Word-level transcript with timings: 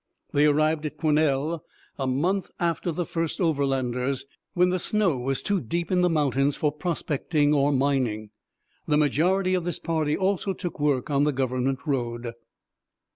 They 0.33 0.47
arrived 0.47 0.83
at 0.87 0.97
Quesnel 0.97 1.63
a 1.99 2.07
month 2.07 2.49
after 2.59 2.91
the 2.91 3.05
first 3.05 3.39
Overlanders, 3.39 4.25
when 4.55 4.71
the 4.71 4.79
snow 4.79 5.19
was 5.19 5.43
too 5.43 5.61
deep 5.61 5.91
in 5.91 6.01
the 6.01 6.09
mountains 6.09 6.55
for 6.57 6.71
prospecting 6.71 7.53
or 7.53 7.71
mining. 7.71 8.31
The 8.87 8.97
majority 8.97 9.53
of 9.53 9.63
this 9.63 9.77
party 9.77 10.17
also 10.17 10.53
took 10.53 10.79
work 10.79 11.11
on 11.11 11.23
the 11.23 11.31
government 11.31 11.81
road. 11.85 12.33